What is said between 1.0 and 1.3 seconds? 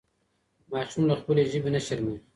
له